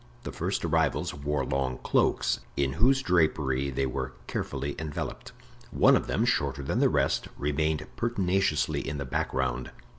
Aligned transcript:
The 0.23 0.31
first 0.31 0.65
arrivals 0.65 1.13
wore 1.13 1.45
long 1.45 1.77
cloaks, 1.77 2.39
in 2.57 2.73
whose 2.73 3.03
drapery 3.03 3.69
they 3.69 3.85
were 3.85 4.13
carefully 4.25 4.75
enveloped; 4.79 5.31
one 5.69 5.95
of 5.95 6.07
them, 6.07 6.25
shorter 6.25 6.63
than 6.63 6.79
the 6.79 6.89
rest, 6.89 7.27
remained 7.37 7.85
pertinaciously 7.97 8.81
in 8.81 8.97
the 8.97 9.05
background. 9.05 9.69